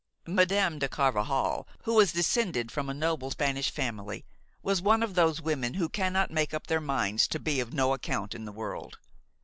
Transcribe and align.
Madame 0.25 0.79
de 0.79 0.89
Carvajal, 0.89 1.67
who 1.83 1.93
was 1.93 2.11
descended 2.11 2.71
from 2.71 2.89
a 2.89 2.91
noble 2.95 3.29
Spanish 3.29 3.69
family, 3.69 4.25
was 4.63 4.81
one 4.81 5.03
of 5.03 5.13
those 5.13 5.41
women 5.43 5.75
who 5.75 5.87
cannot 5.87 6.31
make 6.31 6.55
up 6.55 6.65
their 6.65 6.81
minds 6.81 7.27
to 7.27 7.37
be 7.37 7.59
of 7.59 7.71
no 7.71 7.93
account 7.93 8.33
in 8.33 8.45
the 8.45 8.51
world. 8.51 8.97